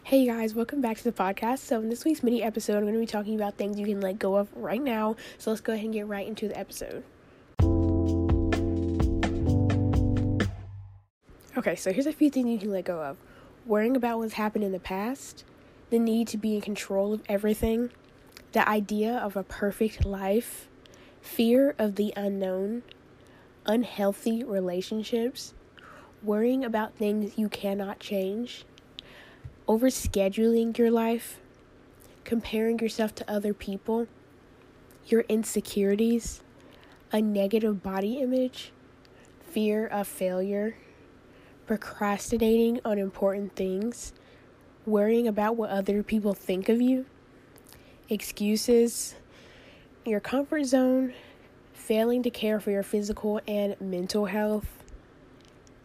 [0.00, 1.58] Hey guys, welcome back to the podcast.
[1.58, 4.00] So, in this week's mini episode, I'm going to be talking about things you can
[4.00, 5.16] let go of right now.
[5.38, 7.04] So, let's go ahead and get right into the episode.
[11.56, 13.18] Okay, so here's a few things you can let go of
[13.66, 15.44] worrying about what's happened in the past,
[15.90, 17.90] the need to be in control of everything,
[18.52, 20.68] the idea of a perfect life,
[21.20, 22.82] fear of the unknown,
[23.66, 25.54] unhealthy relationships,
[26.22, 28.64] worrying about things you cannot change
[29.72, 31.40] overscheduling your life,
[32.24, 34.06] comparing yourself to other people,
[35.06, 36.42] your insecurities,
[37.10, 38.70] a negative body image,
[39.40, 40.76] fear of failure,
[41.66, 44.12] procrastinating on important things,
[44.84, 47.06] worrying about what other people think of you,
[48.10, 49.14] excuses,
[50.04, 51.14] your comfort zone,
[51.72, 54.84] failing to care for your physical and mental health,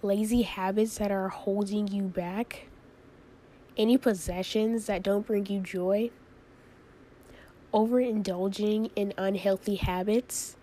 [0.02, 2.68] lazy habits that are holding you back
[3.78, 6.10] any possessions that don't bring you joy,
[7.74, 10.56] overindulging in unhealthy habits,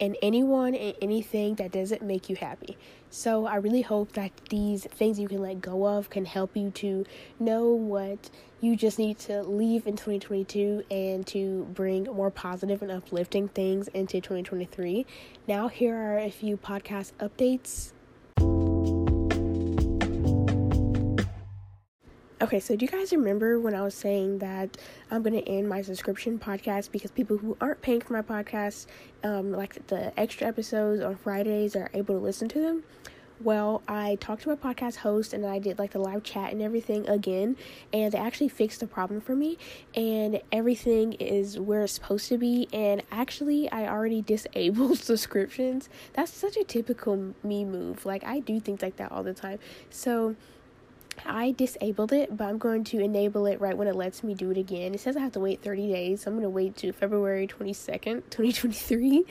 [0.00, 2.76] and anyone and anything that doesn't make you happy.
[3.08, 6.70] So, I really hope that these things you can let go of can help you
[6.72, 7.06] to
[7.38, 8.28] know what
[8.60, 13.88] you just need to leave in 2022 and to bring more positive and uplifting things
[13.88, 15.06] into 2023.
[15.46, 17.92] Now, here are a few podcast updates.
[22.38, 24.76] Okay, so do you guys remember when I was saying that
[25.10, 28.84] I'm going to end my subscription podcast because people who aren't paying for my podcast,
[29.24, 32.84] um, like the extra episodes on Fridays, are able to listen to them?
[33.40, 36.60] Well, I talked to my podcast host and I did like the live chat and
[36.60, 37.56] everything again,
[37.90, 39.56] and they actually fixed the problem for me,
[39.94, 42.68] and everything is where it's supposed to be.
[42.70, 45.88] And actually, I already disabled subscriptions.
[46.12, 48.04] That's such a typical me move.
[48.04, 49.58] Like, I do things like that all the time.
[49.88, 50.36] So,
[51.24, 54.50] I disabled it, but I'm going to enable it right when it lets me do
[54.50, 54.94] it again.
[54.94, 57.46] It says I have to wait 30 days, so I'm going to wait to February
[57.46, 59.24] 22nd, 2023.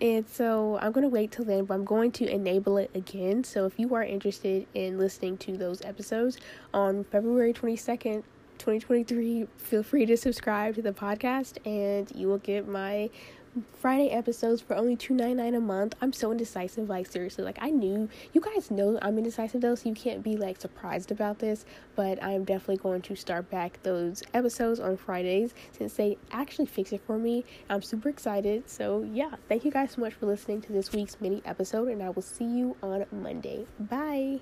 [0.00, 3.44] And so I'm going to wait till then, but I'm going to enable it again.
[3.44, 6.38] So if you are interested in listening to those episodes
[6.72, 8.22] on February 22nd,
[8.58, 13.08] 2023, feel free to subscribe to the podcast and you will get my
[13.80, 15.94] Friday episodes for only two ninety nine a month.
[16.00, 17.44] I'm so indecisive, like seriously.
[17.44, 21.10] Like I knew you guys know I'm indecisive though, so you can't be like surprised
[21.10, 21.64] about this.
[21.96, 26.92] But I'm definitely going to start back those episodes on Fridays since they actually fix
[26.92, 27.44] it for me.
[27.68, 28.68] I'm super excited.
[28.68, 32.02] So yeah, thank you guys so much for listening to this week's mini episode, and
[32.02, 33.66] I will see you on Monday.
[33.78, 34.40] Bye.